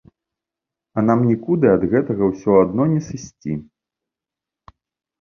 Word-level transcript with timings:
І 1.01 1.03
нам 1.09 1.19
нікуды 1.33 1.65
ад 1.75 1.85
гэтага 1.93 2.23
ўсё 2.33 2.51
адно 2.65 2.83
не 2.97 3.01
сысці. 3.11 3.63